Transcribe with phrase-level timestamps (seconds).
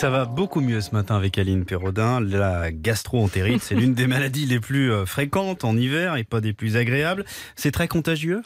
[0.00, 2.20] Ça va beaucoup mieux ce matin avec Aline Perrodin.
[2.20, 6.54] La gastro-entérite, c'est l'une des maladies les plus euh, fréquentes en hiver et pas des
[6.54, 7.26] plus agréables.
[7.54, 8.40] C'est très contagieux?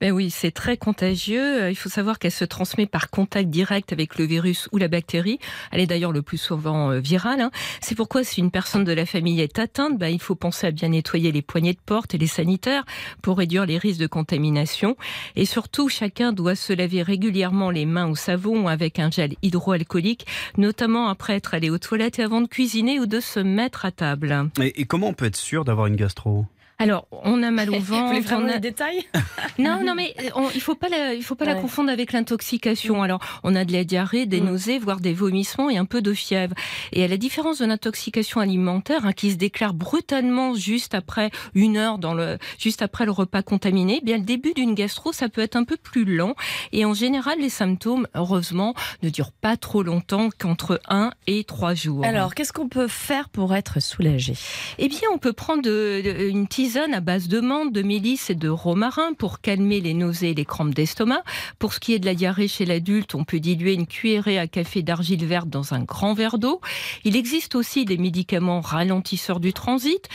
[0.00, 1.62] Ben oui, c'est très contagieux.
[1.62, 4.88] Euh, il faut savoir qu'elle se transmet par contact direct avec le virus ou la
[4.88, 5.38] bactérie.
[5.72, 7.40] Elle est d'ailleurs le plus souvent euh, virale.
[7.40, 7.50] Hein.
[7.80, 10.70] C'est pourquoi si une personne de la famille est atteinte, ben, il faut penser à
[10.72, 12.84] bien nettoyer les poignées de porte et les sanitaires
[13.22, 14.96] pour réduire les risques de contamination.
[15.36, 20.26] Et surtout, chacun doit se laver régulièrement les mains au savon avec un gel hydroalcoolique,
[20.58, 23.92] notamment après être allé aux toilettes et avant de cuisiner ou de se mettre à
[23.92, 24.50] table.
[24.60, 26.46] Et, et comment on peut être sûr d'avoir une gastro?
[26.78, 28.02] Alors, on a mal au ventre.
[28.02, 28.54] Vous voulez vraiment on a...
[28.54, 29.04] les détails
[29.58, 33.02] Non, non, mais on, il faut pas la, il faut pas la confondre avec l'intoxication.
[33.02, 34.44] Alors, on a de la diarrhée, des Mm.
[34.44, 36.54] nausées, voire des vomissements et un peu de fièvre.
[36.92, 41.76] Et à la différence de l'intoxication alimentaire, hein, qui se déclare brutalement juste après une
[41.76, 45.28] heure dans le, juste après le repas contaminé, eh bien le début d'une gastro, ça
[45.28, 46.34] peut être un peu plus lent.
[46.70, 51.74] Et en général, les symptômes, heureusement, ne durent pas trop longtemps, qu'entre 1 et 3
[51.74, 52.04] jours.
[52.04, 54.34] Alors, qu'est-ce qu'on peut faire pour être soulagé?
[54.78, 58.28] Eh bien, on peut prendre de- de- une tisane à base de menthe, de mélisse
[58.28, 61.22] et de romarin pour calmer les nausées et les crampes d'estomac.
[61.58, 64.46] Pour ce qui est de la diarrhée chez l'adulte, on peut diluer une cuillerée à
[64.46, 66.60] café d'argile verte dans un grand verre d'eau.
[67.04, 70.08] Il existe aussi des médicaments ralentisseurs du transit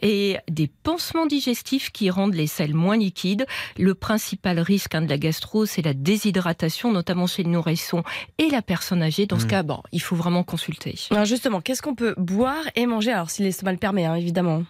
[0.00, 3.46] et des pansements digestifs qui rendent les selles moins liquides.
[3.78, 8.02] Le principal risque hein, de la gastro, c'est la déshydratation, notamment chez le nourrisson
[8.38, 9.26] et la personne âgée.
[9.26, 9.48] Dans ce Mm.
[9.48, 10.98] cas, bon, il faut vraiment consulter.
[11.10, 13.12] Alors justement, qu'est-ce qu'on peut boire et manger?
[13.12, 14.64] Alors, si l'estomac le permet, hein, évidemment.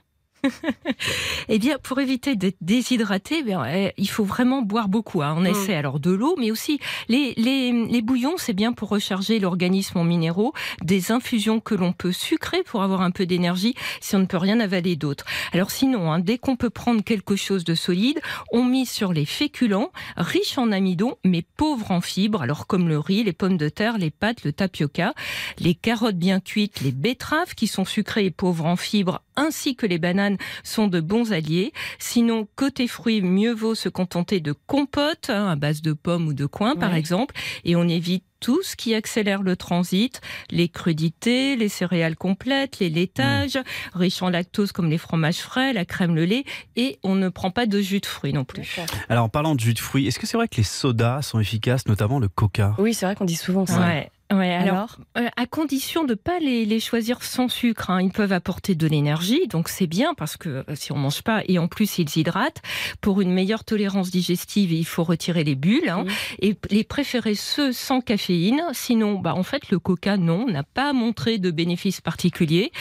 [1.49, 5.23] Eh bien, pour éviter d'être déshydraté, bien, eh, il faut vraiment boire beaucoup.
[5.23, 5.35] hein.
[5.37, 5.47] On Mm.
[5.47, 9.99] essaie alors de l'eau, mais aussi les, les, les bouillons, c'est bien pour recharger l'organisme
[9.99, 10.53] en minéraux.
[10.83, 14.37] Des infusions que l'on peut sucrer pour avoir un peu d'énergie si on ne peut
[14.37, 15.25] rien avaler d'autre.
[15.53, 18.21] Alors sinon, hein, dès qu'on peut prendre quelque chose de solide,
[18.53, 22.99] on mise sur les féculents, riches en amidon, mais pauvres en fibres, alors comme le
[22.99, 25.15] riz, les pommes de terre, les pâtes, le tapioca,
[25.59, 29.87] les carottes bien cuites, les betteraves qui sont sucrées et pauvres en fibres, ainsi que
[29.87, 30.32] les bananes
[30.63, 31.73] sont de bons alliés.
[31.99, 36.35] Sinon, côté fruits, mieux vaut se contenter de compotes hein, à base de pommes ou
[36.35, 37.35] de coins, par exemple,
[37.65, 42.91] et on évite tout ce qui accélère le transit, les crudités, les céréales complètes, les
[42.91, 43.57] laitages,
[43.95, 46.45] riches en lactose comme les fromages frais, la crème, le lait,
[46.75, 48.81] et on ne prend pas de jus de fruits non plus.
[49.09, 51.39] Alors en parlant de jus de fruits, est-ce que c'est vrai que les sodas sont
[51.39, 52.75] efficaces, notamment le coca?
[52.79, 53.81] Oui, c'est vrai qu'on dit souvent ça.
[53.81, 54.11] Ouais.
[54.33, 58.01] Ouais, alors, Alors euh, à condition de pas les, les choisir sans sucre, hein.
[58.01, 61.43] ils peuvent apporter de l'énergie, donc c'est bien parce que euh, si on mange pas
[61.47, 62.63] et en plus ils hydratent,
[63.01, 66.05] pour une meilleure tolérance digestive, il faut retirer les bulles hein,
[66.41, 68.63] et les préférer ceux sans caféine.
[68.73, 72.73] Sinon, bah en fait le Coca non n'a pas montré de bénéfices particuliers.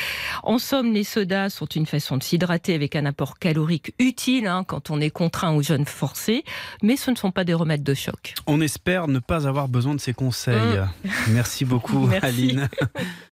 [0.43, 4.63] En somme, les sodas sont une façon de s'hydrater avec un apport calorique utile hein,
[4.65, 6.43] quand on est contraint ou jeûne forcé,
[6.81, 8.35] mais ce ne sont pas des remèdes de choc.
[8.47, 10.79] On espère ne pas avoir besoin de ces conseils.
[11.41, 12.25] Merci beaucoup Merci.
[12.27, 12.69] Aline.